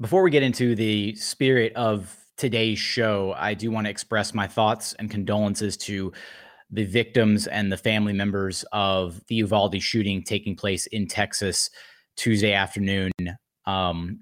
[0.00, 4.46] Before we get into the spirit of today's show, I do want to express my
[4.46, 6.10] thoughts and condolences to
[6.70, 11.68] the victims and the family members of the Uvalde shooting taking place in Texas
[12.16, 13.12] Tuesday afternoon.
[13.66, 14.20] Um,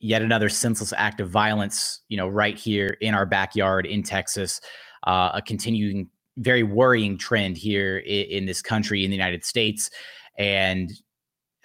[0.00, 4.60] yet another senseless act of violence, you know, right here in our backyard in Texas.
[5.06, 9.88] Uh, a continuing, very worrying trend here in, in this country, in the United States.
[10.36, 10.92] And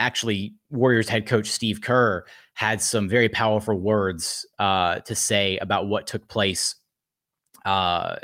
[0.01, 5.87] actually, Warriors head coach Steve Kerr had some very powerful words uh, to say about
[5.87, 6.75] what took place
[7.65, 8.15] uh,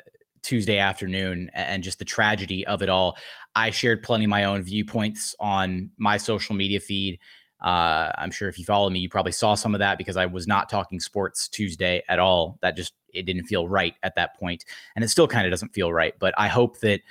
[0.41, 3.17] Tuesday afternoon and just the tragedy of it all.
[3.55, 7.19] I shared plenty of my own viewpoints on my social media feed.
[7.61, 10.25] Uh, I'm sure if you follow me, you probably saw some of that because I
[10.25, 12.59] was not talking sports Tuesday at all.
[12.61, 14.63] That just it didn't feel right at that point,
[14.95, 16.13] and it still kind of doesn't feel right.
[16.19, 17.01] But I hope that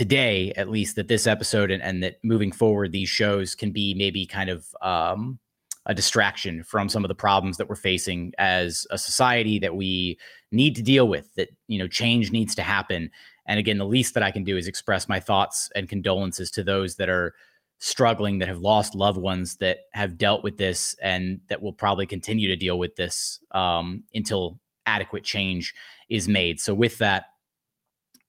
[0.00, 3.92] today, at least, that this episode and, and that moving forward, these shows can be
[3.92, 5.38] maybe kind of um,
[5.84, 10.18] a distraction from some of the problems that we're facing as a society that we
[10.52, 13.10] need to deal with that you know change needs to happen.
[13.44, 16.64] And again the least that i can do is express my thoughts and condolences to
[16.64, 17.34] those that are
[17.78, 22.06] struggling that have lost loved ones that have dealt with this and that will probably
[22.06, 25.74] continue to deal with this um, until adequate change
[26.08, 26.58] is made.
[26.58, 27.26] So with that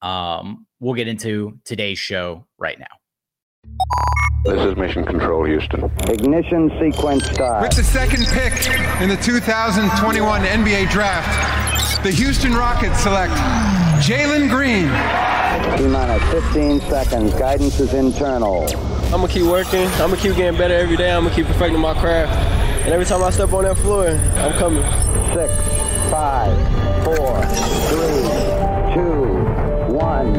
[0.02, 2.88] um, we'll get into today's show right now
[4.44, 5.83] this is Mission Control, Houston.
[6.09, 7.61] Ignition sequence start.
[7.61, 8.53] With the second pick
[8.99, 13.33] in the 2021 NBA Draft, the Houston Rockets select
[14.02, 14.88] Jalen Green.
[15.77, 17.33] T minus 15 seconds.
[17.35, 18.63] Guidance is internal.
[19.05, 19.85] I'm gonna keep working.
[20.02, 21.11] I'm gonna keep getting better every day.
[21.11, 22.33] I'm gonna keep perfecting my craft.
[22.83, 24.81] And every time I step on that floor, I'm coming.
[25.35, 25.53] Six,
[26.09, 26.57] five,
[27.05, 28.20] four, three, two, one.
[30.22, 30.38] What's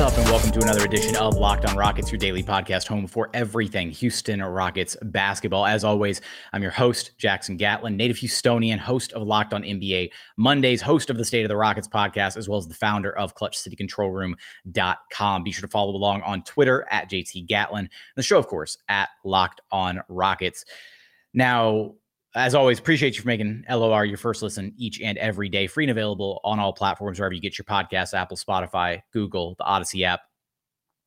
[0.00, 3.28] up, and welcome to another edition of Locked On Rockets, your daily podcast home for
[3.34, 5.66] everything Houston Rockets basketball.
[5.66, 6.22] As always,
[6.54, 11.18] I'm your host, Jackson Gatlin, native Houstonian, host of Locked On NBA Mondays, host of
[11.18, 15.44] the State of the Rockets podcast, as well as the founder of ClutchCityControlRoom.com.
[15.44, 18.78] Be sure to follow along on Twitter at JT Gatlin, and the show, of course,
[18.88, 20.64] at Locked On Rockets.
[21.34, 21.96] Now,
[22.34, 25.66] as always, appreciate you for making LOR your first listen each and every day.
[25.66, 29.64] Free and available on all platforms, wherever you get your podcasts Apple, Spotify, Google, the
[29.64, 30.20] Odyssey app,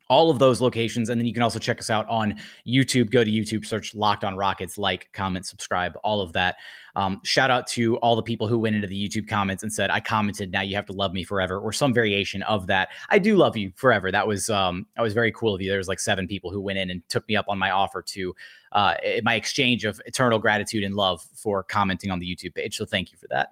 [0.09, 1.09] all of those locations.
[1.09, 2.35] And then you can also check us out on
[2.67, 3.09] YouTube.
[3.09, 6.57] Go to YouTube, search Locked on Rockets, like, comment, subscribe, all of that.
[6.95, 9.89] Um, shout out to all the people who went into the YouTube comments and said,
[9.89, 12.89] I commented, now you have to love me forever, or some variation of that.
[13.09, 14.11] I do love you forever.
[14.11, 15.69] That was um, that was very cool of you.
[15.69, 18.03] There was like seven people who went in and took me up on my offer
[18.03, 18.35] to
[18.73, 22.75] uh, my exchange of eternal gratitude and love for commenting on the YouTube page.
[22.75, 23.51] So thank you for that.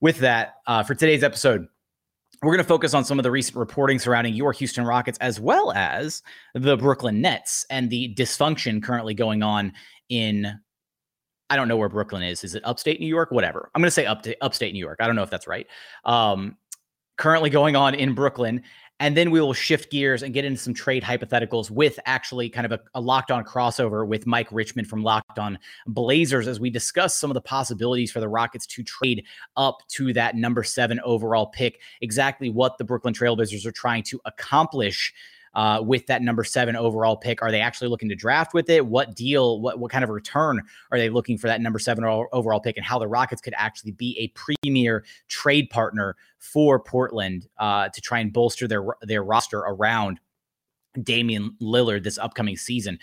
[0.00, 1.66] With that, uh, for today's episode,
[2.42, 5.40] we're going to focus on some of the recent reporting surrounding your Houston Rockets as
[5.40, 6.22] well as
[6.54, 9.72] the Brooklyn Nets and the dysfunction currently going on
[10.08, 10.58] in
[11.50, 12.44] I don't know where Brooklyn is.
[12.44, 13.30] Is it upstate New York?
[13.30, 13.70] Whatever.
[13.74, 14.98] I'm going to say up to upstate New York.
[15.00, 15.66] I don't know if that's right.
[16.04, 16.58] Um,
[17.16, 18.62] currently going on in Brooklyn
[19.00, 22.66] and then we will shift gears and get into some trade hypotheticals with actually kind
[22.66, 26.70] of a, a, locked on crossover with Mike Richman from Locked On Blazers as we
[26.70, 29.24] discuss some of the possibilities for the Rockets to trade
[29.56, 34.20] up to that number seven overall pick, exactly what the Brooklyn Trailblazers are trying to
[34.24, 35.12] accomplish
[35.58, 37.42] uh, with that number seven overall pick?
[37.42, 38.86] Are they actually looking to draft with it?
[38.86, 42.60] What deal, what, what kind of return are they looking for that number seven overall
[42.60, 42.76] pick?
[42.76, 48.00] And how the Rockets could actually be a premier trade partner for Portland uh, to
[48.00, 50.20] try and bolster their, their roster around
[51.02, 53.00] Damian Lillard this upcoming season.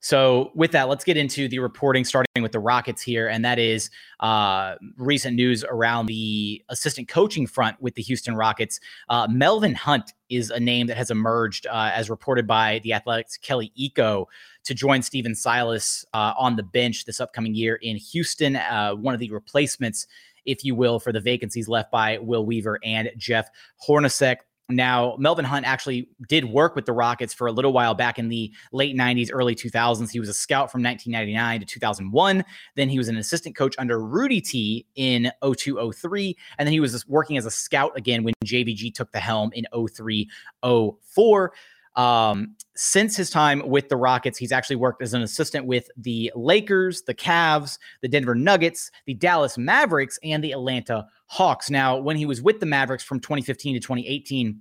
[0.00, 3.28] So, with that, let's get into the reporting, starting with the Rockets here.
[3.28, 3.90] And that is
[4.20, 8.78] uh, recent news around the assistant coaching front with the Houston Rockets.
[9.08, 13.36] Uh, Melvin Hunt is a name that has emerged, uh, as reported by the Athletic's
[13.36, 14.26] Kelly Iko,
[14.64, 19.14] to join Stephen Silas uh, on the bench this upcoming year in Houston, uh, one
[19.14, 20.06] of the replacements
[20.46, 23.50] if you will, for the vacancies left by Will Weaver and Jeff
[23.86, 24.36] Hornacek.
[24.68, 28.28] Now, Melvin Hunt actually did work with the Rockets for a little while back in
[28.28, 30.10] the late 90s, early 2000s.
[30.10, 32.44] He was a scout from 1999 to 2001.
[32.74, 36.36] Then he was an assistant coach under Rudy T in 0203.
[36.58, 39.66] And then he was working as a scout again when JVG took the helm in
[39.72, 41.52] 0304.
[41.96, 46.30] Um, since his time with the Rockets, he's actually worked as an assistant with the
[46.36, 51.70] Lakers, the Cavs, the Denver Nuggets, the Dallas Mavericks, and the Atlanta Hawks.
[51.70, 54.60] Now, when he was with the Mavericks from 2015 to 2018,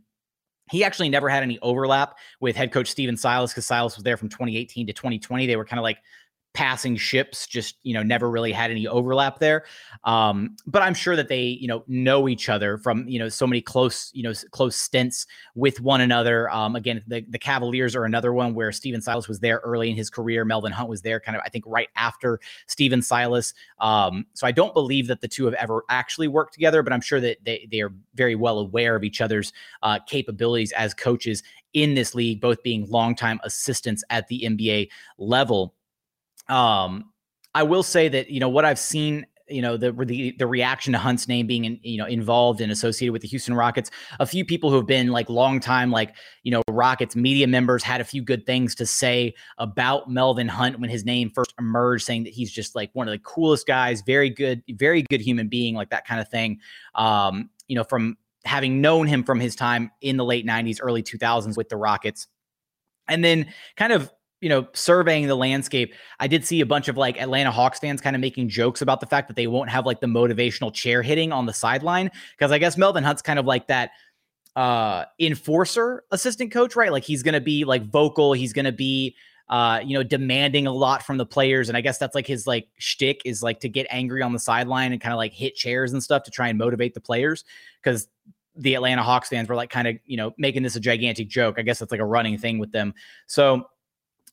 [0.71, 4.17] he actually never had any overlap with head coach Stephen Silas because Silas was there
[4.17, 5.45] from 2018 to 2020.
[5.45, 5.99] They were kind of like
[6.55, 9.65] passing ships, just you know, never really had any overlap there.
[10.05, 13.45] Um, but I'm sure that they, you know, know each other from you know so
[13.45, 16.49] many close, you know, close stints with one another.
[16.49, 19.95] Um, again, the the Cavaliers are another one where Stephen Silas was there early in
[19.95, 20.45] his career.
[20.45, 23.53] Melvin Hunt was there, kind of, I think, right after Stephen Silas.
[23.79, 27.01] Um, so I don't believe that the two have ever actually worked together, but I'm
[27.01, 29.53] sure that they they are very well aware of each other's
[29.83, 31.43] uh, capabilities as coaches
[31.75, 34.87] in this league, both being longtime assistants at the NBA
[35.19, 35.75] level.
[36.47, 37.11] Um,
[37.53, 40.93] I will say that you know what I've seen you know the the the reaction
[40.93, 43.91] to Hunt's name being in, you know involved and associated with the Houston Rockets.
[44.19, 47.83] A few people who have been like long time like you know Rockets media members
[47.83, 52.05] had a few good things to say about Melvin Hunt when his name first emerged,
[52.05, 55.47] saying that he's just like one of the coolest guys, very good, very good human
[55.47, 56.59] being, like that kind of thing.
[56.95, 61.03] Um, you know, from having known him from his time in the late '90s, early
[61.03, 62.27] 2000s with the Rockets,
[63.07, 64.11] and then kind of
[64.41, 68.01] you know, surveying the landscape, I did see a bunch of like Atlanta Hawks fans
[68.01, 71.01] kind of making jokes about the fact that they won't have like the motivational chair
[71.01, 72.11] hitting on the sideline.
[72.39, 73.91] Cause I guess Melvin Hunt's kind of like that
[74.55, 76.91] uh enforcer assistant coach, right?
[76.91, 79.15] Like he's gonna be like vocal, he's gonna be
[79.47, 81.69] uh, you know, demanding a lot from the players.
[81.69, 84.39] And I guess that's like his like shtick is like to get angry on the
[84.39, 87.43] sideline and kind of like hit chairs and stuff to try and motivate the players.
[87.83, 88.07] Cause
[88.55, 91.55] the Atlanta Hawks fans were like kind of, you know, making this a gigantic joke.
[91.59, 92.93] I guess that's like a running thing with them.
[93.27, 93.69] So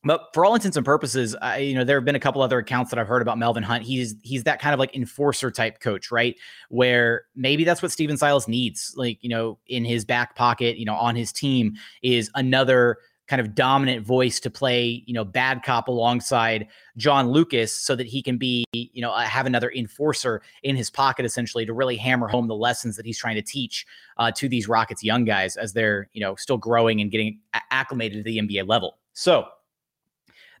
[0.03, 2.59] but for all intents and purposes, I, you know, there have been a couple other
[2.59, 3.83] accounts that I've heard about Melvin Hunt.
[3.83, 6.35] He's he's that kind of like enforcer type coach, right?
[6.69, 10.85] Where maybe that's what Stephen Silas needs, like you know, in his back pocket, you
[10.85, 12.97] know, on his team is another
[13.27, 16.67] kind of dominant voice to play, you know, bad cop alongside
[16.97, 21.25] John Lucas, so that he can be, you know, have another enforcer in his pocket
[21.25, 23.85] essentially to really hammer home the lessons that he's trying to teach
[24.17, 27.39] uh, to these Rockets young guys as they're, you know, still growing and getting
[27.71, 28.97] acclimated to the NBA level.
[29.13, 29.45] So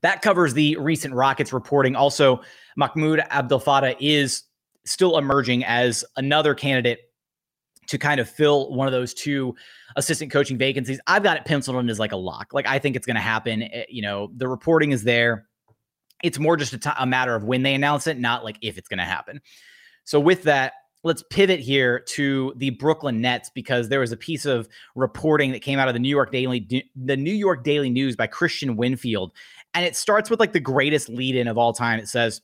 [0.03, 1.95] that covers the recent Rockets reporting.
[1.95, 2.41] Also,
[2.75, 4.43] Mahmoud Abdel Fattah is
[4.85, 6.99] still emerging as another candidate
[7.87, 9.55] to kind of fill one of those two
[9.95, 10.99] assistant coaching vacancies.
[11.07, 12.53] I've got it penciled in as like a lock.
[12.53, 13.63] Like I think it's going to happen.
[13.63, 15.47] Eh, you know, the reporting is there.
[16.21, 18.77] It's more just a, t- a matter of when they announce it, not like if
[18.77, 19.41] it's going to happen.
[20.05, 20.73] So with that,
[21.03, 25.61] let's pivot here to the Brooklyn Nets because there was a piece of reporting that
[25.61, 29.33] came out of the New York Daily the New York Daily News by Christian Winfield
[29.73, 31.99] and it starts with like the greatest lead in of all time.
[31.99, 32.41] It says,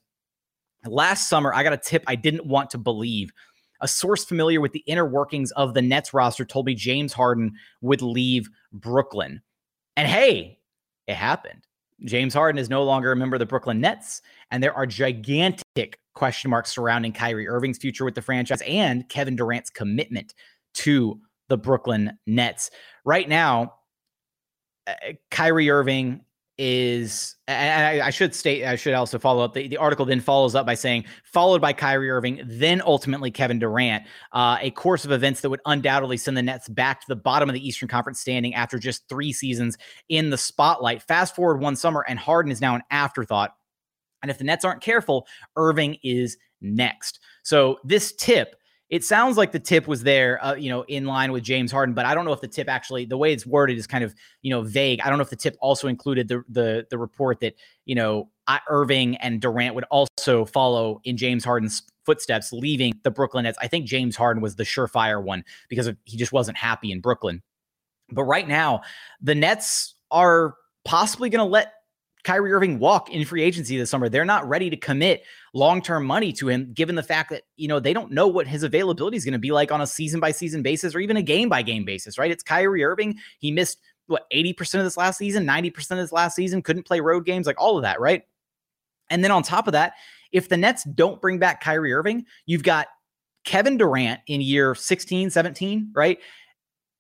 [0.86, 3.32] Last summer, I got a tip I didn't want to believe.
[3.82, 7.54] A source familiar with the inner workings of the Nets roster told me James Harden
[7.82, 9.42] would leave Brooklyn.
[9.98, 10.60] And hey,
[11.08, 11.66] it happened.
[12.06, 14.22] James Harden is no longer a member of the Brooklyn Nets,
[14.52, 19.36] and there are gigantic question marks surrounding Kyrie Irving's future with the franchise and Kevin
[19.36, 20.34] Durant's commitment
[20.76, 22.72] to the Brooklyn Nets.
[23.04, 23.74] Right now,
[24.88, 24.94] uh,
[25.30, 26.22] Kyrie Irving
[26.62, 29.54] is, and I, I, should state, I should also follow up.
[29.54, 33.60] The, the article then follows up by saying, followed by Kyrie Irving, then ultimately Kevin
[33.60, 34.04] Durant,
[34.34, 37.48] uh, a course of events that would undoubtedly send the Nets back to the bottom
[37.50, 39.78] of the Eastern Conference standing after just three seasons
[40.10, 41.02] in the spotlight.
[41.02, 43.52] Fast forward one summer, and Harden is now an afterthought.
[44.22, 47.22] And if the Nets aren't careful, Irving is next.
[47.44, 48.59] So this tip
[48.90, 51.94] it sounds like the tip was there, uh, you know, in line with James Harden,
[51.94, 54.16] but I don't know if the tip actually, the way it's worded is kind of,
[54.42, 55.00] you know, vague.
[55.02, 57.56] I don't know if the tip also included the the the report that
[57.86, 58.30] you know
[58.68, 63.58] Irving and Durant would also follow in James Harden's footsteps, leaving the Brooklyn Nets.
[63.62, 67.02] I think James Harden was the surefire one because of, he just wasn't happy in
[67.02, 67.44] Brooklyn.
[68.12, 68.82] But right now,
[69.22, 70.56] the Nets are
[70.86, 71.74] possibly going to let
[72.24, 74.10] Kyrie Irving walk in free agency this summer.
[74.10, 77.80] They're not ready to commit long-term money to him, given the fact that you know
[77.80, 80.32] they don't know what his availability is going to be like on a season by
[80.32, 82.18] season basis or even a game by game basis.
[82.18, 82.32] Right?
[82.32, 83.18] It's Kyrie Irving.
[83.40, 87.00] He missed what 80% of this last season, 90% of this last season, couldn't play
[87.00, 88.24] road games, like all of that, right?
[89.10, 89.94] And then on top of that,
[90.32, 92.88] if the Nets don't bring back Kyrie Irving, you've got
[93.46, 96.20] Kevin Durant in year 16, 17, right?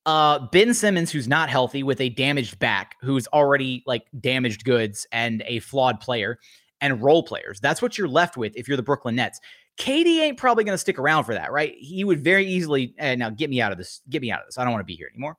[0.09, 5.05] Uh, ben Simmons, who's not healthy with a damaged back, who's already like damaged goods
[5.11, 6.39] and a flawed player,
[6.81, 7.59] and role players.
[7.59, 9.39] That's what you're left with if you're the Brooklyn Nets.
[9.79, 11.75] KD ain't probably going to stick around for that, right?
[11.77, 12.95] He would very easily.
[12.99, 14.01] Uh, now, get me out of this.
[14.09, 14.57] Get me out of this.
[14.57, 15.37] I don't want to be here anymore.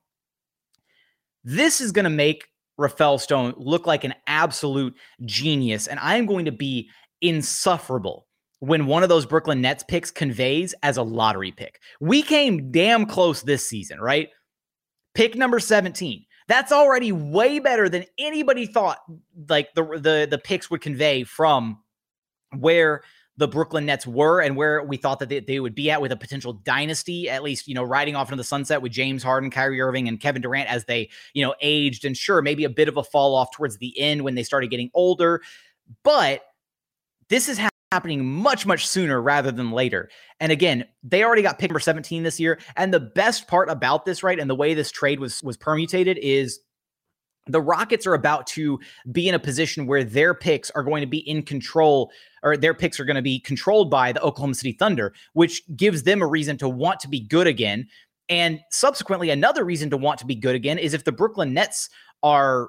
[1.43, 2.47] This is going to make
[2.79, 6.89] Rafael Stone look like an absolute genius, and I am going to be
[7.21, 8.29] insufferable
[8.61, 11.81] when one of those Brooklyn Nets picks conveys as a lottery pick.
[12.01, 14.29] We came damn close this season, right?
[15.21, 16.25] Pick number 17.
[16.49, 19.01] That's already way better than anybody thought
[19.51, 21.79] like the the the picks would convey from
[22.57, 23.03] where
[23.37, 26.11] the Brooklyn Nets were and where we thought that they, they, would be at with
[26.11, 29.51] a potential dynasty, at least, you know, riding off into the sunset with James Harden,
[29.51, 32.89] Kyrie Irving, and Kevin Durant as they, you know, aged and sure, maybe a bit
[32.89, 35.43] of a fall off towards the end when they started getting older.
[36.03, 36.41] But
[37.29, 37.61] this is
[37.93, 40.09] happening much, much sooner rather than later.
[40.39, 42.61] And again, they already got pick number 17 this year.
[42.77, 46.19] And the best part about this, right, and the way this trade was was permutated
[46.19, 46.61] is
[47.47, 48.79] the Rockets are about to
[49.11, 52.13] be in a position where their picks are going to be in control,
[52.45, 56.05] or their picks are going to be controlled by the Oklahoma City Thunder, which gives
[56.05, 57.89] them a reason to want to be good again.
[58.29, 61.89] And subsequently, another reason to want to be good again is if the Brooklyn Nets
[62.23, 62.69] are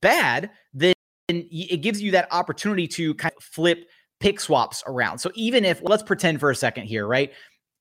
[0.00, 0.94] bad, then
[1.28, 3.86] it gives you that opportunity to kind of flip
[4.22, 5.18] pick swaps around.
[5.18, 7.32] So even if, let's pretend for a second here, right,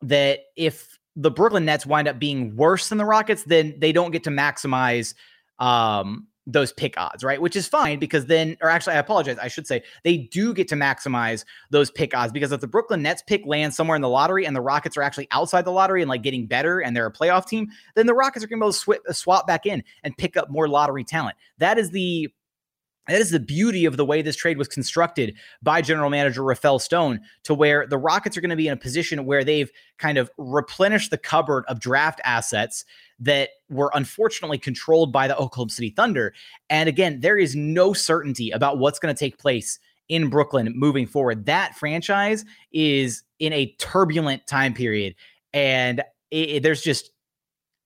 [0.01, 4.09] that if the Brooklyn Nets wind up being worse than the Rockets, then they don't
[4.09, 5.13] get to maximize
[5.59, 7.39] um, those pick odds, right?
[7.39, 9.37] Which is fine because then, or actually, I apologize.
[9.37, 13.03] I should say they do get to maximize those pick odds because if the Brooklyn
[13.03, 16.01] Nets pick lands somewhere in the lottery and the Rockets are actually outside the lottery
[16.01, 18.65] and like getting better and they're a playoff team, then the Rockets are going to
[18.65, 21.35] be able to swap back in and pick up more lottery talent.
[21.59, 22.29] That is the
[23.11, 26.79] that is the beauty of the way this trade was constructed by general manager Rafael
[26.79, 30.17] Stone to where the Rockets are going to be in a position where they've kind
[30.17, 32.85] of replenished the cupboard of draft assets
[33.19, 36.33] that were unfortunately controlled by the Oklahoma City Thunder.
[36.69, 39.77] And again, there is no certainty about what's going to take place
[40.07, 41.45] in Brooklyn moving forward.
[41.45, 45.15] That franchise is in a turbulent time period.
[45.53, 45.99] And
[46.31, 47.11] it, it, there's just,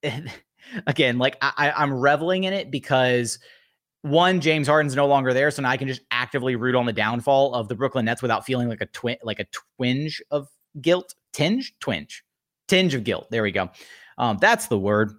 [0.86, 3.40] again, like I, I'm reveling in it because–
[4.06, 6.92] one, James Harden's no longer there, so now I can just actively root on the
[6.92, 9.46] downfall of the Brooklyn Nets without feeling like a twin, like a
[9.76, 10.48] twinge of
[10.80, 12.22] guilt, tinge, twinge,
[12.68, 13.26] tinge of guilt.
[13.30, 13.70] There we go.
[14.18, 15.12] Um, that's the word.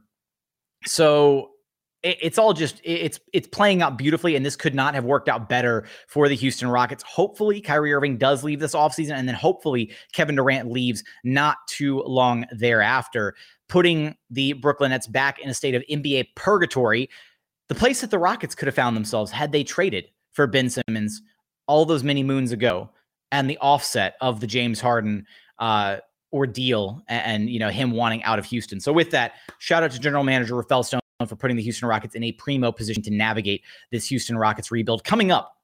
[0.86, 1.52] So
[2.04, 5.06] it, it's all just it, it's it's playing out beautifully, and this could not have
[5.06, 7.04] worked out better for the Houston Rockets.
[7.04, 12.02] Hopefully, Kyrie Irving does leave this offseason, and then hopefully Kevin Durant leaves not too
[12.04, 13.36] long thereafter,
[13.68, 17.10] putting the Brooklyn Nets back in a state of NBA purgatory
[17.70, 21.22] the place that the Rockets could have found themselves had they traded for Ben Simmons
[21.68, 22.90] all those many moons ago
[23.32, 25.26] and the offset of the James Harden
[25.60, 25.98] uh,
[26.32, 28.80] ordeal and, and, you know him wanting out of Houston.
[28.80, 32.16] So with that, shout out to general manager Rafael Stone for putting the Houston Rockets
[32.16, 35.04] in a primo position to navigate this Houston Rockets rebuild.
[35.04, 35.57] Coming up,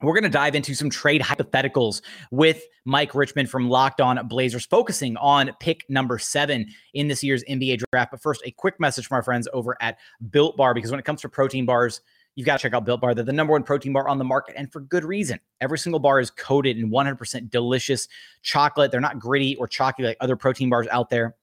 [0.00, 4.64] we're going to dive into some trade hypotheticals with Mike Richman from Locked On Blazers,
[4.64, 8.12] focusing on pick number seven in this year's NBA draft.
[8.12, 9.98] But first, a quick message from our friends over at
[10.30, 12.00] Built Bar, because when it comes to protein bars,
[12.36, 13.14] you've got to check out Built Bar.
[13.14, 15.40] They're the number one protein bar on the market, and for good reason.
[15.60, 18.06] Every single bar is coated in 100% delicious
[18.42, 18.92] chocolate.
[18.92, 21.34] They're not gritty or chalky like other protein bars out there.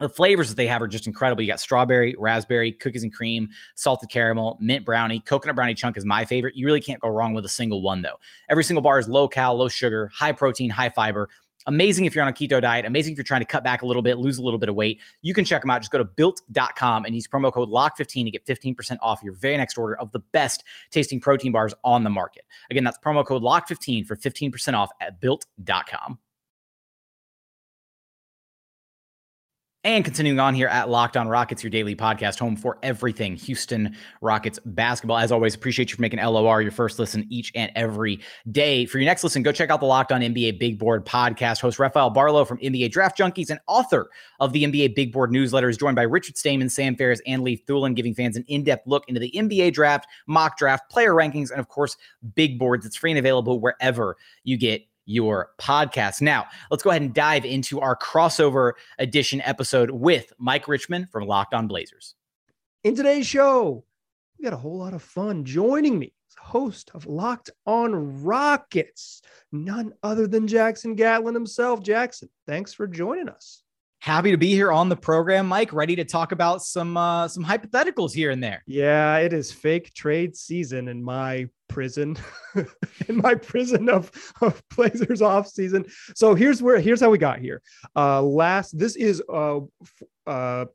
[0.00, 1.42] The flavors that they have are just incredible.
[1.42, 6.04] You got strawberry, raspberry, cookies and cream, salted caramel, mint brownie, coconut brownie chunk is
[6.04, 6.56] my favorite.
[6.56, 8.16] You really can't go wrong with a single one, though.
[8.48, 11.28] Every single bar is low cal, low sugar, high protein, high fiber.
[11.66, 12.84] Amazing if you're on a keto diet.
[12.84, 14.74] Amazing if you're trying to cut back a little bit, lose a little bit of
[14.74, 15.00] weight.
[15.22, 15.80] You can check them out.
[15.80, 19.56] Just go to built.com and use promo code LOCK15 to get 15% off your very
[19.56, 22.44] next order of the best tasting protein bars on the market.
[22.70, 26.18] Again, that's promo code LOCK15 for 15% off at built.com.
[29.84, 33.94] And continuing on here at Locked On Rockets, your daily podcast home for everything Houston
[34.22, 35.18] Rockets basketball.
[35.18, 38.18] As always, appreciate you for making LOR your first listen each and every
[38.50, 38.86] day.
[38.86, 41.60] For your next listen, go check out the Locked On NBA Big Board podcast.
[41.60, 44.08] Host Rafael Barlowe from NBA Draft Junkies and author
[44.40, 47.62] of the NBA Big Board newsletter is joined by Richard Stayman, Sam Ferris, and Lee
[47.68, 51.60] Thulin, giving fans an in-depth look into the NBA draft, mock draft, player rankings, and
[51.60, 51.98] of course,
[52.34, 52.86] big boards.
[52.86, 56.20] It's free and available wherever you get your podcast.
[56.20, 61.26] Now, let's go ahead and dive into our crossover edition episode with Mike Richman from
[61.26, 62.14] Locked On Blazers.
[62.84, 63.84] In today's show,
[64.38, 65.44] we got a whole lot of fun.
[65.44, 71.82] Joining me, host of Locked On Rockets, none other than Jackson Gatlin himself.
[71.82, 73.63] Jackson, thanks for joining us.
[74.04, 75.72] Happy to be here on the program, Mike.
[75.72, 78.62] Ready to talk about some uh, some hypotheticals here and there.
[78.66, 82.18] Yeah, it is fake trade season in my prison,
[83.08, 85.86] in my prison of of Blazers off season.
[86.14, 87.62] So here's where here's how we got here.
[87.96, 89.60] Uh, last this is uh,
[90.26, 90.66] uh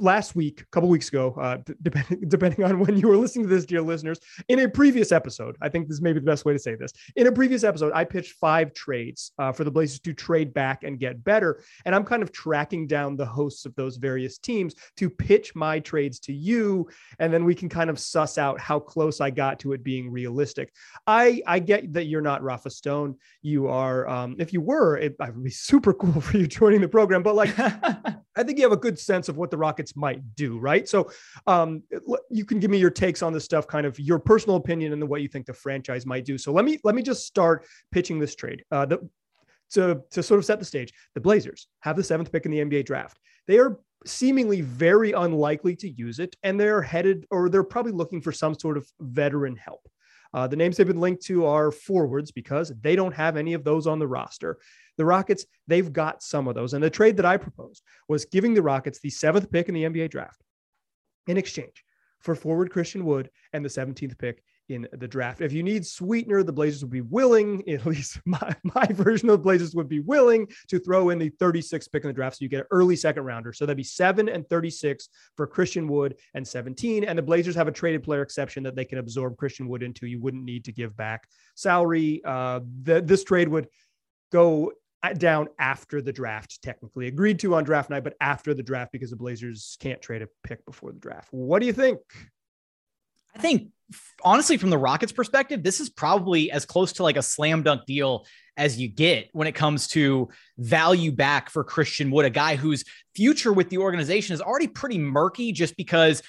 [0.00, 3.54] last week, a couple weeks ago, uh, depending depending on when you were listening to
[3.54, 6.52] this, dear listeners, in a previous episode, I think this may be the best way
[6.52, 6.92] to say this.
[7.16, 10.84] In a previous episode, I pitched five trades uh, for the Blazers to trade back
[10.84, 14.74] and get better, and I'm kind of tracking down the hosts of those various teams
[14.96, 16.88] to pitch my trades to you,
[17.18, 20.10] and then we can kind of suss out how close I got to it being
[20.10, 20.72] realistic.
[21.06, 23.16] I I get that you're not Rafa Stone.
[23.42, 26.80] You are, um, if you were, it, it would be super cool for you joining
[26.80, 27.54] the program, but like.
[28.36, 30.88] I think you have a good sense of what the Rockets might do, right?
[30.88, 31.10] So
[31.46, 31.82] um,
[32.30, 35.00] you can give me your takes on this stuff, kind of your personal opinion and
[35.00, 36.38] the what you think the franchise might do.
[36.38, 38.64] So let me let me just start pitching this trade.
[38.70, 39.08] Uh, the,
[39.70, 42.58] to to sort of set the stage, the Blazers have the seventh pick in the
[42.58, 43.18] NBA draft.
[43.46, 48.20] They are seemingly very unlikely to use it, and they're headed or they're probably looking
[48.20, 49.88] for some sort of veteran help.
[50.32, 53.64] Uh, the names they've been linked to are forwards because they don't have any of
[53.64, 54.58] those on the roster.
[55.00, 56.74] The Rockets, they've got some of those.
[56.74, 59.84] And the trade that I proposed was giving the Rockets the seventh pick in the
[59.84, 60.42] NBA draft
[61.26, 61.82] in exchange
[62.18, 65.40] for forward Christian Wood and the 17th pick in the draft.
[65.40, 69.38] If you need sweetener, the Blazers would be willing, at least my, my version of
[69.38, 72.36] the Blazers would be willing to throw in the 36th pick in the draft.
[72.36, 73.54] So you get an early second rounder.
[73.54, 77.04] So that'd be seven and 36 for Christian Wood and 17.
[77.04, 80.06] And the Blazers have a traded player exception that they can absorb Christian Wood into.
[80.06, 82.20] You wouldn't need to give back salary.
[82.22, 83.66] Uh, the, this trade would
[84.30, 84.72] go
[85.16, 89.10] down after the draft, technically agreed to on draft night, but after the draft because
[89.10, 91.28] the Blazers can't trade a pick before the draft.
[91.30, 92.00] What do you think?
[93.34, 93.70] I think
[94.24, 97.86] honestly, from the Rockets' perspective, this is probably as close to like a slam dunk
[97.86, 98.26] deal
[98.56, 100.28] as you get when it comes to
[100.58, 104.98] value back for Christian Wood, a guy whose future with the organization is already pretty
[104.98, 106.22] murky just because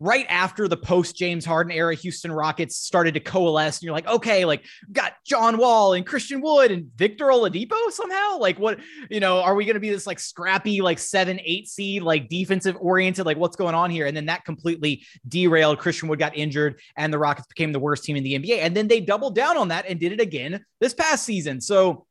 [0.00, 3.78] right after the post James Harden era, Houston Rockets started to coalesce.
[3.78, 8.38] And you're like, okay, like got John Wall and Christian Wood and Victor Oladipo somehow.
[8.38, 8.78] Like, what,
[9.10, 12.28] you know, are we going to be this like scrappy, like seven, eight seed, like
[12.28, 13.26] defensive oriented?
[13.26, 14.06] Like, what's going on here?
[14.06, 15.78] And then that completely derailed.
[15.78, 18.58] Christian Wood got injured and the Rockets became the worst team in the NBA.
[18.60, 21.60] And then they doubled down on that and did it again this past season.
[21.60, 22.06] So,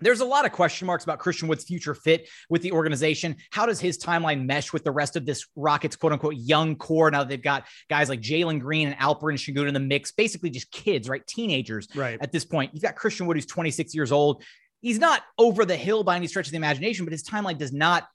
[0.00, 3.36] there's a lot of question marks about Christian Wood's future fit with the organization.
[3.50, 7.10] How does his timeline mesh with the rest of this Rockets quote unquote young core?
[7.10, 10.50] Now that they've got guys like Jalen Green and Alperen Sengun in the mix, basically
[10.50, 11.26] just kids, right?
[11.26, 12.18] Teenagers right.
[12.20, 12.72] at this point.
[12.74, 14.42] You've got Christian Wood, who's 26 years old.
[14.80, 17.72] He's not over the hill by any stretch of the imagination, but his timeline does
[17.72, 18.06] not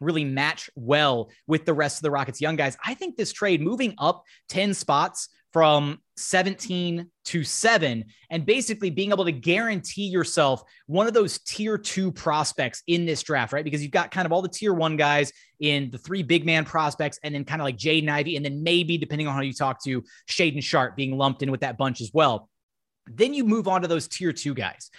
[0.00, 2.76] really match well with the rest of the Rockets young guys.
[2.84, 9.10] I think this trade moving up 10 spots from 17 to 7 and basically being
[9.10, 13.64] able to guarantee yourself one of those tier 2 prospects in this draft right?
[13.64, 16.64] Because you've got kind of all the tier 1 guys in the three big man
[16.64, 19.52] prospects and then kind of like Jaden Ivey and then maybe depending on how you
[19.52, 22.48] talk to Shaedon Sharp being lumped in with that bunch as well.
[23.06, 24.90] Then you move on to those tier 2 guys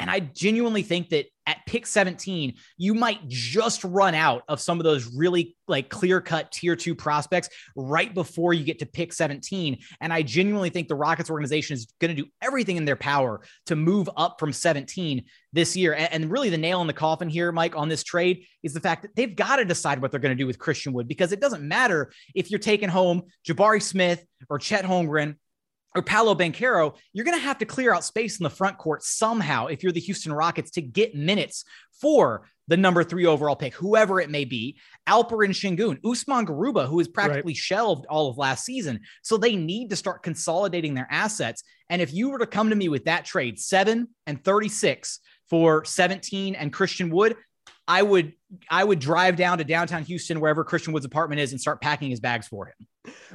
[0.00, 4.80] and I genuinely think that at pick 17, you might just run out of some
[4.80, 9.12] of those really like clear cut tier two prospects right before you get to pick
[9.12, 9.78] 17.
[10.00, 13.42] And I genuinely think the Rockets organization is going to do everything in their power
[13.66, 15.94] to move up from 17 this year.
[15.94, 19.02] And really, the nail in the coffin here, Mike, on this trade is the fact
[19.02, 21.40] that they've got to decide what they're going to do with Christian Wood because it
[21.40, 25.36] doesn't matter if you're taking home Jabari Smith or Chet Holmgren
[25.94, 29.02] or Paolo Banchero, you're going to have to clear out space in the front court
[29.02, 31.64] somehow if you're the Houston Rockets to get minutes
[32.00, 37.00] for the number three overall pick, whoever it may be, Alperen Sengun, Usman Garuba, who
[37.00, 37.56] is practically right.
[37.56, 39.00] shelved all of last season.
[39.22, 41.64] So they need to start consolidating their assets.
[41.88, 45.84] And if you were to come to me with that trade, seven and 36 for
[45.84, 47.36] 17 and Christian Wood,
[47.88, 48.34] I would
[48.68, 52.10] I would drive down to downtown Houston, wherever Christian Wood's apartment is, and start packing
[52.10, 52.86] his bags for him.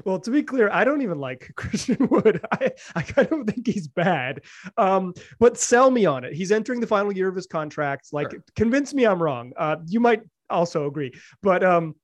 [0.04, 2.46] Well, to be clear, I don't even like Christian Wood.
[2.52, 4.42] I, I kind of think he's bad.
[4.78, 6.34] Um, but sell me on it.
[6.34, 8.10] He's entering the final year of his contract.
[8.12, 8.44] Like, sure.
[8.56, 9.54] convince me I'm wrong.
[9.58, 11.12] Uh, you might also agree,
[11.42, 11.96] but um,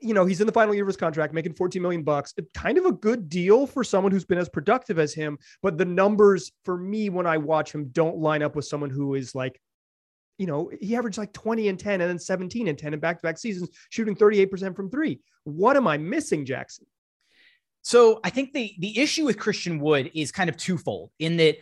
[0.00, 2.32] you know, he's in the final year of his contract, making 14 million bucks.
[2.54, 5.38] Kind of a good deal for someone who's been as productive as him.
[5.62, 9.14] But the numbers for me, when I watch him, don't line up with someone who
[9.14, 9.60] is like
[10.38, 13.18] you know, he averaged like 20 and 10 and then 17 and 10 in back
[13.18, 15.20] to back seasons, shooting 38% from three.
[15.44, 16.86] What am I missing, Jackson?
[17.82, 21.56] So I think the the issue with Christian Wood is kind of twofold in that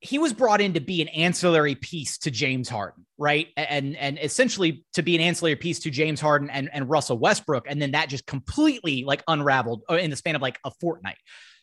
[0.00, 3.48] he was brought in to be an ancillary piece to James Harden, right?
[3.56, 7.66] And and essentially to be an ancillary piece to James Harden and, and Russell Westbrook.
[7.68, 11.18] And then that just completely like unraveled uh, in the span of like a fortnight.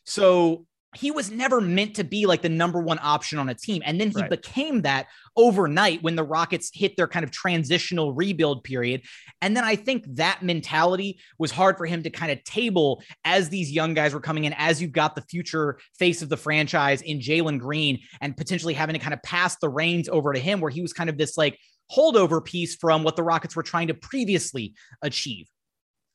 [0.06, 0.64] So
[0.96, 3.80] he was never meant to be like the number one option on a team.
[3.84, 4.30] And then he right.
[4.30, 9.02] became that overnight when the Rockets hit their kind of transitional rebuild period.
[9.40, 13.48] And then I think that mentality was hard for him to kind of table as
[13.48, 17.02] these young guys were coming in, as you've got the future face of the franchise
[17.02, 20.60] in Jalen Green and potentially having to kind of pass the reins over to him,
[20.60, 21.56] where he was kind of this like
[21.90, 25.46] holdover piece from what the Rockets were trying to previously achieve.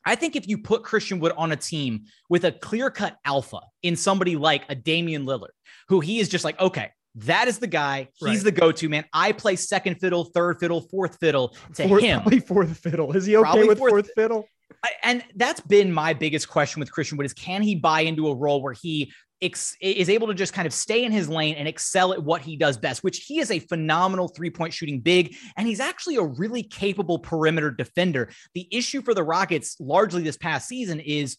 [0.06, 3.60] I think if you put Christian Wood on a team with a clear cut alpha
[3.82, 5.50] in somebody like a Damian Lillard,
[5.88, 8.08] who he is just like, okay, that is the guy.
[8.14, 8.44] He's right.
[8.44, 9.04] the go-to man.
[9.12, 12.20] I play second fiddle, third fiddle, fourth fiddle to fourth, him.
[12.20, 13.12] Probably fourth fiddle.
[13.12, 14.46] Is he okay probably with fourth, fourth fiddle?
[14.84, 18.28] I, and that's been my biggest question with Christian Wood is can he buy into
[18.28, 21.54] a role where he ex- is able to just kind of stay in his lane
[21.56, 25.00] and excel at what he does best, which he is a phenomenal three point shooting
[25.00, 25.36] big.
[25.56, 28.30] And he's actually a really capable perimeter defender.
[28.54, 31.36] The issue for the Rockets largely this past season is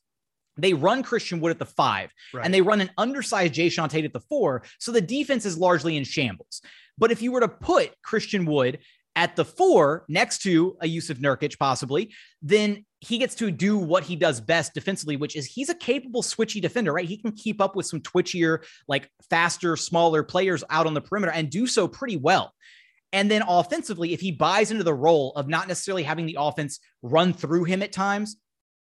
[0.58, 2.44] they run Christian Wood at the five right.
[2.44, 4.64] and they run an undersized Jae'Sean Tate at the four.
[4.80, 6.62] So the defense is largely in shambles.
[6.98, 8.80] But if you were to put Christian Wood
[9.18, 14.04] at the four next to a Jusuf Nurkic, possibly, then he gets to do what
[14.04, 17.08] he does best defensively, which is he's a capable switchy defender, right?
[17.08, 21.34] He can keep up with some twitchier, like faster, smaller players out on the perimeter
[21.34, 22.54] and do so pretty well.
[23.12, 26.80] And then offensively, if he buys into the role of not necessarily having the offense
[27.02, 28.38] run through him at times,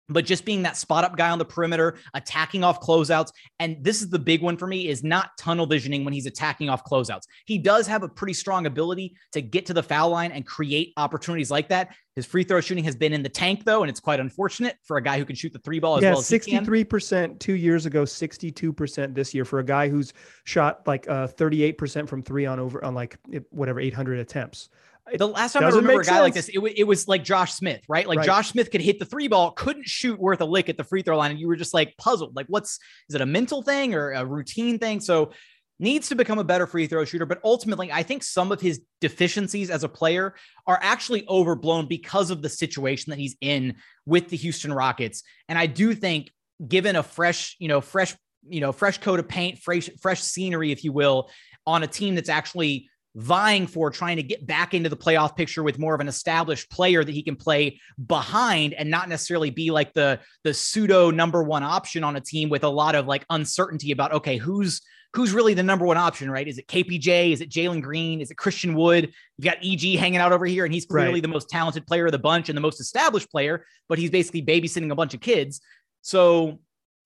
[0.10, 3.32] but just being that spot up guy on the perimeter, attacking off closeouts.
[3.60, 6.70] And this is the big one for me is not tunnel visioning when he's attacking
[6.70, 7.24] off closeouts.
[7.46, 10.94] He does have a pretty strong ability to get to the foul line and create
[10.98, 11.96] opportunities like that.
[12.16, 14.98] His free throw shooting has been in the tank though, and it's quite unfortunate for
[14.98, 17.86] a guy who can shoot the three ball as yeah, well as 63% two years
[17.88, 20.14] ago, 62% this year for a guy who's
[20.44, 23.18] shot like uh, 38% from three on over on like
[23.50, 24.70] whatever 800 attempts.
[25.18, 26.22] The last time I remember a guy sense.
[26.22, 28.08] like this, it, w- it was like Josh Smith, right?
[28.08, 28.26] Like right.
[28.26, 31.02] Josh Smith could hit the three ball, couldn't shoot worth a lick at the free
[31.02, 31.32] throw line.
[31.32, 32.36] And you were just like puzzled.
[32.36, 35.02] Like, what's is it a mental thing or a routine thing?
[35.02, 35.32] So
[35.80, 37.26] needs to become a better free throw shooter.
[37.26, 40.36] But ultimately, I think some of his deficiencies as a player
[40.68, 45.24] are actually overblown because of the situation that he's in with the Houston Rockets.
[45.50, 46.32] And I do think
[46.66, 48.16] given a fresh, you know, fresh,
[48.48, 51.30] you know, fresh coat of paint, fresh, fresh scenery, if you will,
[51.66, 55.62] on a team that's actually vying for trying to get back into the playoff picture
[55.62, 59.70] with more of an established player that he can play behind and not necessarily be
[59.70, 63.24] like the the pseudo number one option on a team with a lot of like
[63.30, 64.82] uncertainty about okay who's
[65.14, 66.48] who's really the number one option right?
[66.48, 68.20] Is it kpj is it jalen green?
[68.20, 69.14] Is it christian wood?
[69.38, 71.22] You've got eg hanging out over here and he's clearly right.
[71.22, 74.42] the most talented player of the bunch and the most established player but he's basically
[74.42, 75.62] babysitting a bunch of kids.
[76.02, 76.60] So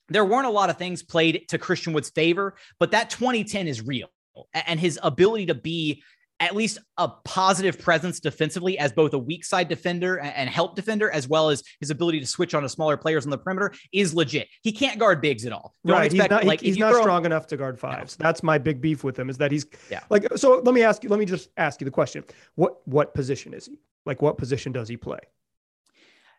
[0.10, 3.86] there weren't a lot of things played to christian wood's favor but that 2010 is
[3.86, 4.08] real
[4.54, 6.04] and his ability to be
[6.40, 11.10] at least a positive presence defensively as both a weak side defender and help defender,
[11.10, 14.14] as well as his ability to switch on to smaller players on the perimeter is
[14.14, 14.48] legit.
[14.62, 15.74] He can't guard bigs at all.
[15.86, 16.06] Don't right.
[16.06, 18.20] Expect, he's not, like, he's not strong him, enough to guard fives.
[18.20, 18.24] No.
[18.24, 20.02] That's my big beef with him is that he's yeah.
[20.12, 22.24] like, so let me ask you, let me just ask you the question.
[22.54, 23.80] What, what position is he?
[24.06, 25.20] Like what position does he play?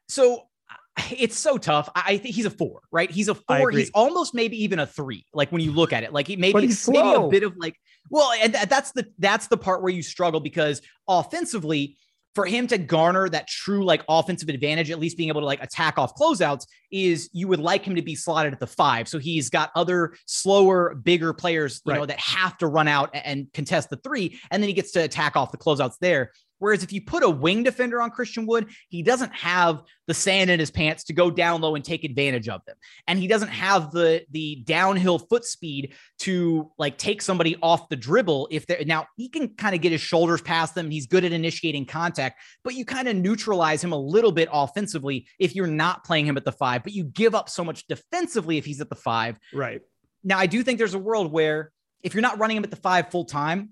[0.08, 0.44] So
[1.16, 1.88] it's so tough.
[1.94, 3.10] I think he's a four, right?
[3.10, 3.70] He's a four.
[3.70, 5.26] He's almost maybe even a three.
[5.34, 7.76] Like when you look at it, like he maybe maybe a bit of like,
[8.10, 11.96] well, and that's the that's the part where you struggle because offensively,
[12.34, 15.62] for him to garner that true like offensive advantage, at least being able to like
[15.62, 19.08] attack off closeouts, is you would like him to be slotted at the five.
[19.08, 21.98] So he's got other slower, bigger players, you right.
[21.98, 25.00] know, that have to run out and contest the three, and then he gets to
[25.00, 26.32] attack off the closeouts there.
[26.58, 30.50] Whereas if you put a wing defender on Christian Wood, he doesn't have the sand
[30.50, 32.76] in his pants to go down low and take advantage of them.
[33.06, 37.96] And he doesn't have the the downhill foot speed to like take somebody off the
[37.96, 40.90] dribble if they're now he can kind of get his shoulders past them.
[40.90, 45.26] He's good at initiating contact, but you kind of neutralize him a little bit offensively
[45.38, 48.58] if you're not playing him at the five, but you give up so much defensively
[48.58, 49.38] if he's at the five.
[49.52, 49.80] Right.
[50.24, 52.76] Now I do think there's a world where if you're not running him at the
[52.76, 53.70] five full time,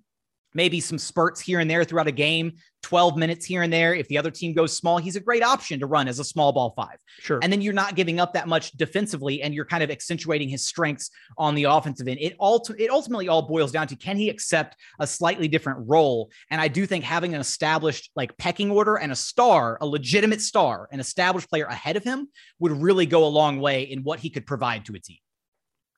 [0.57, 3.95] maybe some spurts here and there throughout a game, 12 minutes here and there.
[3.95, 6.53] If the other team goes small, he's a great option to run as a small
[6.53, 6.97] ball five.
[7.19, 7.39] Sure.
[7.43, 10.67] And then you're not giving up that much defensively and you're kind of accentuating his
[10.67, 12.19] strengths on the offensive end.
[12.21, 16.31] It all it ultimately all boils down to can he accept a slightly different role?
[16.51, 20.41] And I do think having an established like pecking order and a star, a legitimate
[20.41, 22.29] star, an established player ahead of him
[22.61, 25.19] would really go a long way in what he could provide to a team.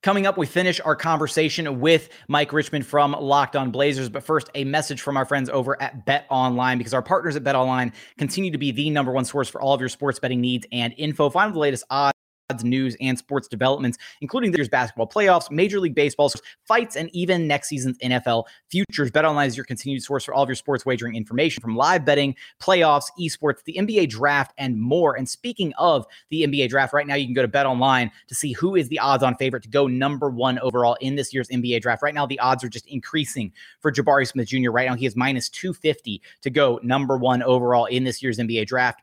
[0.01, 4.09] Coming up, we finish our conversation with Mike Richman from Locked On Blazers.
[4.09, 7.43] But first, a message from our friends over at Bet Online because our partners at
[7.43, 10.41] Bet Online continue to be the number one source for all of your sports betting
[10.41, 11.31] needs and info.
[11.31, 12.18] Find the latest odds
[12.63, 16.33] news, and sports developments, including this year's basketball playoffs, Major League Baseball
[16.67, 19.11] fights, and even next season's NFL futures.
[19.11, 22.35] BetOnline is your continued source for all of your sports wagering information from live betting,
[22.61, 25.15] playoffs, esports, the NBA draft, and more.
[25.17, 28.53] And speaking of the NBA draft, right now you can go to BetOnline to see
[28.53, 32.03] who is the odds-on favorite to go number one overall in this year's NBA draft.
[32.03, 34.71] Right now, the odds are just increasing for Jabari Smith Jr.
[34.71, 38.67] Right now, he is minus 250 to go number one overall in this year's NBA
[38.67, 39.03] draft.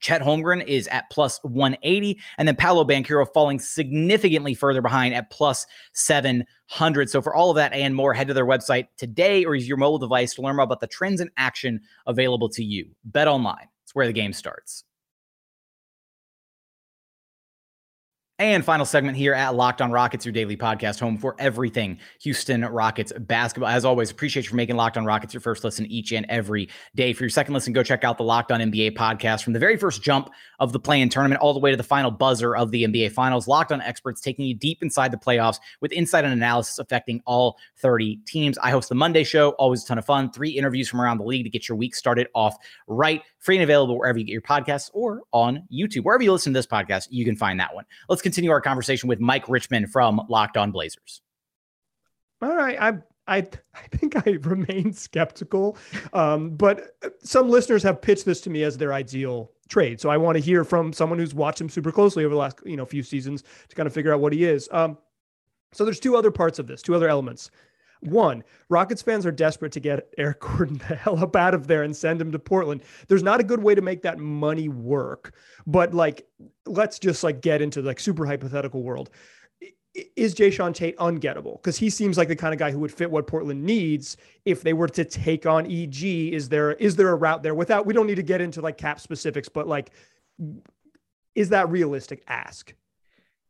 [0.00, 5.30] Chet Holmgren is at plus 180, and then Paolo Banchero falling significantly further behind at
[5.30, 7.10] plus 700.
[7.10, 9.76] So, for all of that and more, head to their website today or use your
[9.76, 12.86] mobile device to learn more about the trends and action available to you.
[13.04, 14.84] Bet online, it's where the game starts.
[18.38, 22.66] And final segment here at Locked On Rockets, your daily podcast home for everything Houston
[22.66, 23.70] Rockets basketball.
[23.70, 26.68] As always, appreciate you for making Locked On Rockets your first listen each and every
[26.94, 27.14] day.
[27.14, 29.78] For your second listen, go check out the Locked On NBA podcast from the very
[29.78, 30.28] first jump
[30.60, 33.12] of the play in tournament all the way to the final buzzer of the NBA
[33.12, 33.48] Finals.
[33.48, 37.56] Locked On experts taking you deep inside the playoffs with insight and analysis affecting all
[37.78, 38.58] 30 teams.
[38.58, 40.30] I host the Monday show, always a ton of fun.
[40.30, 43.22] Three interviews from around the league to get your week started off right.
[43.38, 46.02] Free and available wherever you get your podcasts or on YouTube.
[46.02, 47.86] Wherever you listen to this podcast, you can find that one.
[48.10, 51.22] Let's continue our conversation with Mike Richman from Locked On Blazers.
[52.42, 55.78] All right, I'm I I think I remain skeptical,
[56.12, 60.00] um, but some listeners have pitched this to me as their ideal trade.
[60.00, 62.58] So I want to hear from someone who's watched him super closely over the last
[62.66, 64.68] you know few seasons to kind of figure out what he is.
[64.72, 64.98] Um,
[65.72, 67.52] so there's two other parts of this, two other elements.
[68.00, 71.82] One, Rockets fans are desperate to get Eric Gordon the hell up out of there
[71.82, 72.82] and send him to Portland.
[73.08, 75.34] There's not a good way to make that money work,
[75.66, 76.26] but like,
[76.66, 79.10] let's just like get into like super hypothetical world
[80.14, 81.56] is Jae'Sean Tate ungettable?
[81.56, 84.62] Because he seems like the kind of guy who would fit what Portland needs if
[84.62, 86.04] they were to take on EG.
[86.04, 87.86] Is there is there a route there without?
[87.86, 89.90] We don't need to get into like cap specifics, but like,
[91.34, 92.22] is that realistic?
[92.28, 92.74] Ask.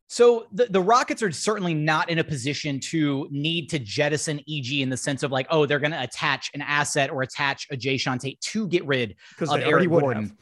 [0.08, 4.72] So the, the Rockets are certainly not in a position to need to jettison EG
[4.74, 7.76] in the sense of like, oh, they're going to attach an asset or attach a
[7.76, 10.36] Jae'Sean Tate to get rid of Eric Gordon.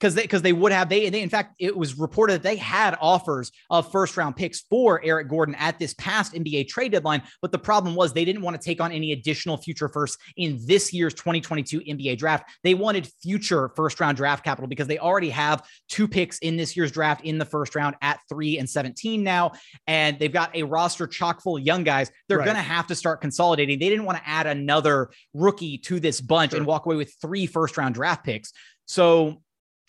[0.00, 2.56] Because they because they would have they, they in fact it was reported that they
[2.56, 7.22] had offers of first round picks for Eric Gordon at this past NBA trade deadline,
[7.40, 10.58] but the problem was they didn't want to take on any additional future firsts in
[10.66, 12.50] this year's 2022 NBA draft.
[12.62, 16.76] They wanted future first round draft capital because they already have two picks in this
[16.76, 19.52] year's draft in the first round at 3 and 17 now
[19.86, 22.10] and they've got a roster chock full of young guys.
[22.28, 22.44] They're right.
[22.44, 23.78] going to have to start consolidating.
[23.78, 26.58] They didn't want to add another rookie to this bunch sure.
[26.58, 28.52] and walk away with three first round draft picks.
[28.86, 29.42] So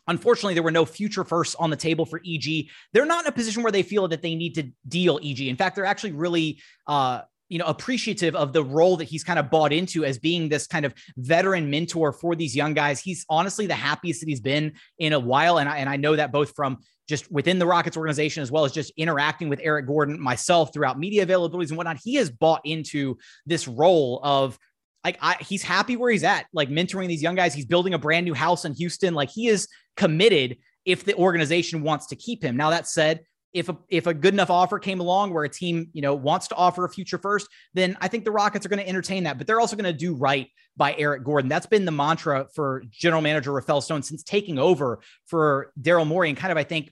[0.08, 2.68] Unfortunately, there were no future firsts on the table for EG.
[2.94, 5.42] They're not in a position where they feel that they need to deal EG.
[5.42, 9.40] In fact, they're actually really uh, you know appreciative of the role that he's kind
[9.40, 13.26] of bought into as being this kind of veteran mentor for these young guys he's
[13.30, 16.32] honestly the happiest that he's been in a while and I, and I know that
[16.32, 20.20] both from just within the rockets organization as well as just interacting with eric gordon
[20.20, 24.58] myself throughout media availabilities and whatnot he has bought into this role of
[25.04, 27.54] like I, he's happy where he's at, like mentoring these young guys.
[27.54, 29.14] He's building a brand new house in Houston.
[29.14, 32.56] Like he is committed if the organization wants to keep him.
[32.56, 33.22] Now that said,
[33.54, 36.50] if a if a good enough offer came along where a team you know wants
[36.50, 39.38] to offer a future first, then I think the Rockets are going to entertain that.
[39.38, 41.48] But they're also going to do right by Eric Gordon.
[41.48, 46.28] That's been the mantra for General Manager Rafael Stone since taking over for Daryl Morey,
[46.28, 46.92] and kind of I think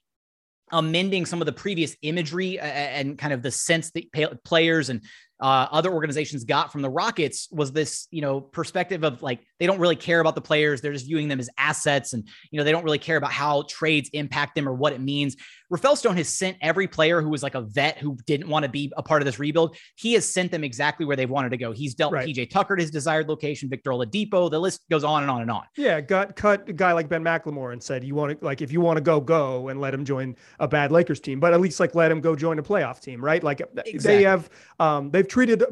[0.71, 5.03] amending some of the previous imagery uh, and kind of the sense that players and
[5.43, 9.67] uh, other organizations got from the Rockets was this, you know, perspective of like they
[9.67, 12.63] don't really care about the players; they're just viewing them as assets, and you know
[12.63, 15.35] they don't really care about how trades impact them or what it means.
[15.73, 18.69] Rafael Stone has sent every player who was like a vet who didn't want to
[18.69, 19.75] be a part of this rebuild.
[19.95, 21.71] He has sent them exactly where they've wanted to go.
[21.71, 22.27] He's dealt right.
[22.27, 24.51] with PJ Tucker at his desired location, Victor Oladipo.
[24.51, 25.63] The list goes on and on and on.
[25.75, 28.71] Yeah, got cut a guy like Ben McLemore and said, "You want to like if
[28.71, 31.59] you want to go, go," and let him join a bad Lakers team, but at
[31.59, 33.43] least like let him go join a playoff team, right?
[33.43, 33.99] Like exactly.
[33.99, 35.63] they have, um, they've treated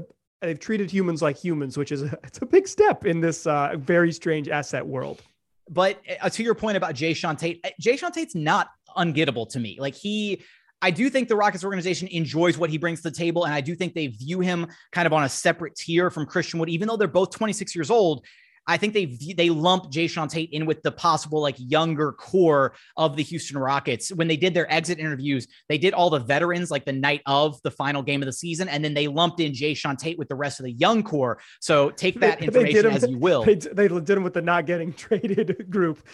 [0.41, 3.75] they've treated humans like humans, which is a, it's a big step in this uh,
[3.77, 5.21] very strange asset world.
[5.69, 9.77] But uh, to your point about Jae'Sean Tate, Jay Jae'Sean Tate's not ungettable to me.
[9.79, 10.43] Like he,
[10.81, 13.61] I do think the Rockets organization enjoys what he brings to the table, and I
[13.61, 16.87] do think they view him kind of on a separate tier from Christian Wood, even
[16.87, 18.25] though they're both 26 years old.
[18.67, 23.15] I think they they lump Jae'Sean Tate in with the possible like younger core of
[23.15, 24.13] the Houston Rockets.
[24.13, 27.59] When they did their exit interviews, they did all the veterans like the night of
[27.63, 30.35] the final game of the season, and then they lumped in Jae'Sean Tate with the
[30.35, 31.39] rest of the young core.
[31.59, 33.43] So take that they, information they as you will.
[33.43, 36.07] They, they did him with the not getting traded group.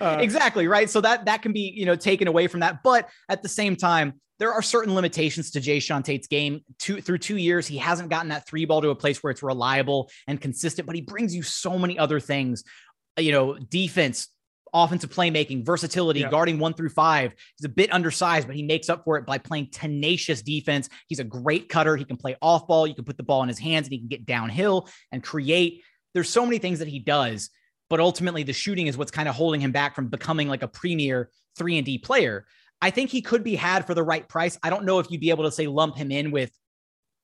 [0.00, 0.88] Uh, exactly right.
[0.90, 3.76] So that that can be you know taken away from that, but at the same
[3.76, 6.62] time, there are certain limitations to Jae'Sean Tate's game.
[6.78, 9.42] Two through two years, he hasn't gotten that three ball to a place where it's
[9.42, 10.86] reliable and consistent.
[10.86, 12.64] But he brings you so many other things.
[13.18, 14.28] You know, defense,
[14.74, 16.30] offensive playmaking, versatility, yeah.
[16.30, 17.34] guarding one through five.
[17.58, 20.88] He's a bit undersized, but he makes up for it by playing tenacious defense.
[21.08, 21.96] He's a great cutter.
[21.96, 22.86] He can play off ball.
[22.86, 25.82] You can put the ball in his hands and he can get downhill and create.
[26.14, 27.50] There's so many things that he does
[27.92, 30.66] but ultimately the shooting is what's kind of holding him back from becoming like a
[30.66, 31.28] premier
[31.58, 32.46] 3 and D player.
[32.80, 34.58] I think he could be had for the right price.
[34.62, 36.50] I don't know if you'd be able to say lump him in with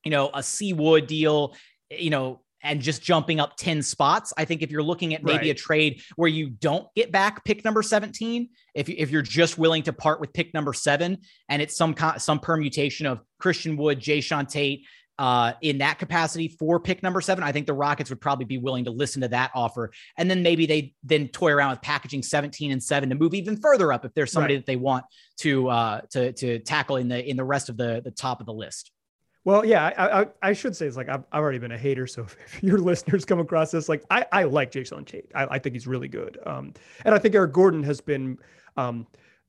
[0.05, 1.55] you know a C Wood deal,
[1.91, 4.35] you know, and just jumping up 10 spots.
[4.37, 5.51] I think if you're looking at maybe right.
[5.53, 9.57] a trade where you don't get back pick number 17, if, you, if you're just
[9.57, 11.17] willing to part with pick number seven
[11.49, 14.85] and it's some some permutation of Christian Wood, Jae'Sean Tate,
[15.19, 18.59] uh, in that capacity for pick number seven, I think the Rockets would probably be
[18.59, 19.91] willing to listen to that offer.
[20.17, 23.57] And then maybe they then toy around with packaging 17 and seven to move even
[23.57, 24.61] further up if there's somebody right.
[24.61, 25.05] that they want
[25.39, 28.47] to uh, to to tackle in the in the rest of the the top of
[28.47, 28.93] the list.
[29.45, 32.07] Well, yeah, I, I, I should say it's like I've, I've already been a hater.
[32.07, 35.31] So if your listeners come across this, like I, I like Jae'Sean Tate.
[35.35, 36.39] I, I think he's really good.
[36.45, 38.39] Um, and I think Eric Gordon has been
[38.77, 39.07] um,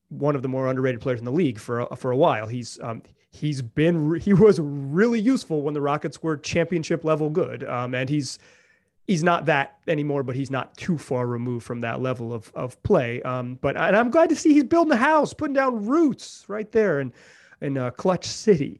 [0.08, 2.48] one of the more underrated players in the league for a, for a while.
[2.48, 3.02] He's um,
[3.32, 7.64] he's been he was really useful when the Rockets were championship level good.
[7.64, 8.40] Um, and he's
[9.08, 12.82] he's not that anymore, but he's not too far removed from that level of of
[12.84, 13.22] play.
[13.24, 16.72] Um, but and I'm glad to see he's building a house, putting down roots right
[16.72, 17.14] there in
[17.62, 18.80] in uh, Clutch City.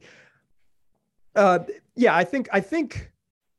[1.34, 1.60] Uh,
[1.94, 3.12] yeah, I think I think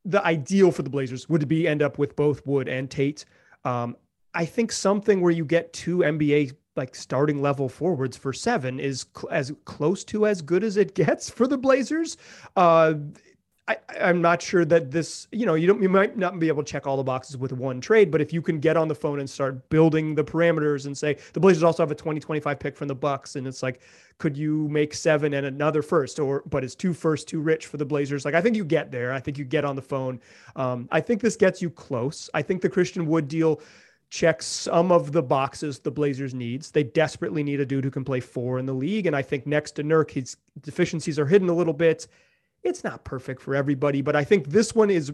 [0.04, 3.26] the ideal for the Blazers would be end up with both Wood and Tate.
[3.64, 3.96] Um,
[4.34, 9.06] I think something where you get two NBA like starting level forwards for seven is
[9.16, 12.18] cl- as close to as good as it gets for the Blazers.
[12.56, 12.94] Uh,
[13.68, 13.78] I,
[14.10, 16.70] am not sure that this, you know, you don't, you might not be able to
[16.70, 19.20] check all the boxes with one trade, but if you can get on the phone
[19.20, 22.88] and start building the parameters and say the Blazers also have a 2025 pick from
[22.88, 23.82] the Bucks, and it's like,
[24.18, 27.78] could you make seven and another first, or but is two first too rich for
[27.78, 28.26] the Blazers?
[28.26, 29.14] Like, I think you get there.
[29.14, 30.20] I think you get on the phone.
[30.56, 32.30] Um, I think this gets you close.
[32.34, 33.62] I think the Christian Wood deal
[34.12, 36.70] checks some of the boxes the Blazers needs.
[36.70, 39.08] They desperately need a dude who can play four in the league.
[39.08, 42.08] And I think next to Nurk, his deficiencies are hidden a little bit.
[42.62, 45.14] It's not perfect for everybody, but I think this one is,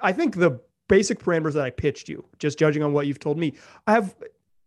[0.00, 3.38] I think the basic parameters that I pitched you, just judging on what you've told
[3.38, 3.54] me,
[3.88, 4.14] I have,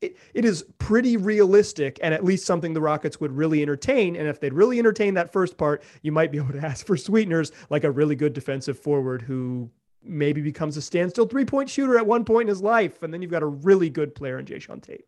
[0.01, 4.17] it, it is pretty realistic and at least something the Rockets would really entertain.
[4.17, 6.97] And if they'd really entertain that first part, you might be able to ask for
[6.97, 9.71] sweeteners like a really good defensive forward who
[10.03, 13.01] maybe becomes a standstill three point shooter at one point in his life.
[13.03, 15.05] And then you've got a really good player in Jae'Sean Tate.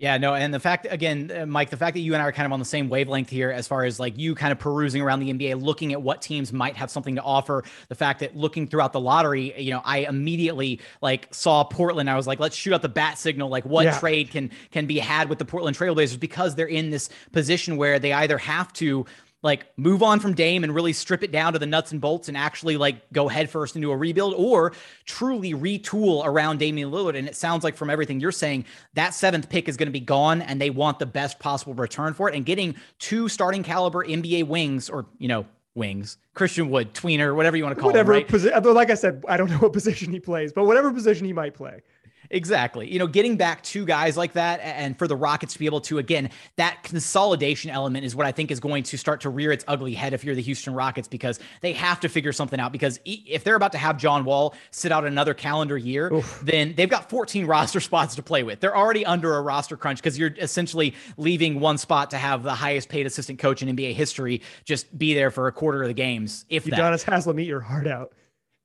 [0.00, 2.32] Yeah, no, and the fact again, uh, Mike, the fact that you and I are
[2.32, 5.02] kind of on the same wavelength here, as far as like you kind of perusing
[5.02, 7.64] around the NBA, looking at what teams might have something to offer.
[7.88, 12.08] The fact that looking throughout the lottery, you know, I immediately like saw Portland.
[12.08, 13.50] I was like, let's shoot out the bat signal.
[13.50, 13.98] Like, what yeah.
[13.98, 17.98] trade can can be had with the Portland Trailblazers because they're in this position where
[17.98, 19.04] they either have to
[19.42, 22.28] like move on from Dame and really strip it down to the nuts and bolts
[22.28, 24.72] and actually like go headfirst into a rebuild or
[25.06, 27.16] truly retool around Damian Lillard.
[27.16, 30.00] And it sounds like from everything you're saying, that seventh pick is going to be
[30.00, 32.34] gone and they want the best possible return for it.
[32.34, 37.56] And getting two starting caliber NBA wings or, you know, wings, Christian Wood, tweener, whatever
[37.56, 38.26] you want to call whatever him.
[38.30, 38.74] Whatever right?
[38.74, 41.54] like I said, I don't know what position he plays, but whatever position he might
[41.54, 41.80] play.
[42.30, 42.90] Exactly.
[42.90, 45.80] You know, getting back two guys like that and for the Rockets to be able
[45.82, 49.50] to, again, that consolidation element is what I think is going to start to rear
[49.50, 52.70] its ugly head if you're the Houston Rockets because they have to figure something out.
[52.70, 56.40] Because if they're about to have John Wall sit out another calendar year, Oof.
[56.44, 58.60] then they've got 14 roster spots to play with.
[58.60, 62.54] They're already under a roster crunch because you're essentially leaving one spot to have the
[62.54, 65.94] highest paid assistant coach in NBA history just be there for a quarter of the
[65.94, 66.44] games.
[66.48, 68.12] If Udonis Haslem, eat your heart out.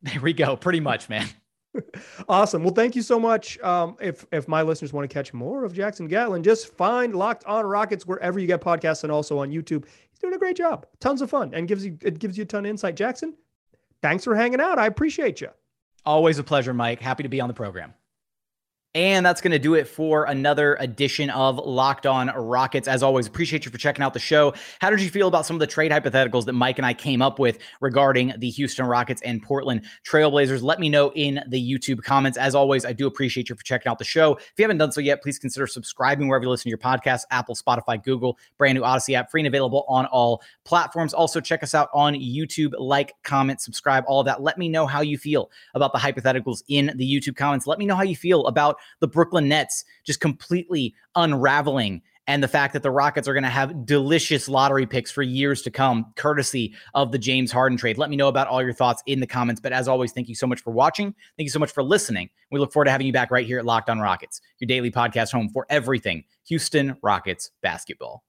[0.03, 0.55] There we go.
[0.55, 1.27] Pretty much, man.
[2.29, 2.63] awesome.
[2.63, 3.59] Well, thank you so much.
[3.59, 7.43] Um, if if my listeners want to catch more of Jackson Gatlin, just find Locked
[7.45, 9.85] On Rockets wherever you get podcasts and also on YouTube.
[10.09, 10.85] He's doing a great job.
[10.99, 12.95] Tons of fun and gives you it gives you a ton of insight.
[12.95, 13.35] Jackson,
[14.01, 14.79] thanks for hanging out.
[14.79, 15.49] I appreciate you.
[16.05, 17.01] Always a pleasure, Mike.
[17.01, 17.93] Happy to be on the program.
[18.95, 22.87] And that's going to do it for another edition of Locked On Rockets.
[22.87, 24.53] As always, appreciate you for checking out the show.
[24.79, 27.21] How did you feel about some of the trade hypotheticals that Mike and I came
[27.21, 30.63] up with regarding the Houston Rockets and Portland Trailblazers?
[30.63, 32.37] Let me know in the YouTube comments.
[32.37, 34.35] As always, I do appreciate you for checking out the show.
[34.35, 37.23] If you haven't done so yet, please consider subscribing wherever you listen to your podcast
[37.31, 41.13] Apple, Spotify, Google, brand new Audacy app, free and available on all platforms.
[41.13, 42.71] Also, check us out on YouTube.
[42.79, 44.41] Like, comment, subscribe, all of that.
[44.41, 47.67] Let me know how you feel about the hypotheticals in the YouTube comments.
[47.67, 52.47] Let me know how you feel about the Brooklyn Nets just completely unraveling and the
[52.47, 56.11] fact that the Rockets are going to have delicious lottery picks for years to come,
[56.15, 57.97] courtesy of the James Harden trade.
[57.97, 59.61] Let me know about all your thoughts in the comments.
[59.61, 61.13] But as always, thank you so much for watching.
[61.37, 62.29] Thank you so much for listening.
[62.51, 64.91] We look forward to having you back right here at Locked On Rockets, your daily
[64.91, 68.23] podcast home for everything Houston Rockets basketball.